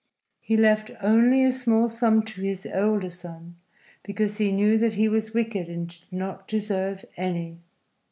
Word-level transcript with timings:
He 0.39 0.57
left 0.57 0.89
only 1.03 1.43
a 1.43 1.51
small 1.51 1.87
sum 1.87 2.23
to 2.23 2.41
his 2.41 2.65
older 2.65 3.11
son, 3.11 3.57
because 4.01 4.39
he 4.39 4.51
knew 4.51 4.79
that 4.79 4.95
he 4.95 5.07
was 5.07 5.35
wicked, 5.35 5.67
and 5.69 5.89
did 5.89 6.11
not 6.11 6.47
deserve 6.47 7.05
any. 7.17 7.59